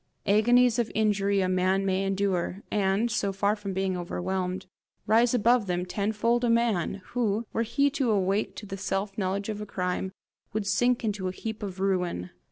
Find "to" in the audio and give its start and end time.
7.91-8.09, 8.55-8.65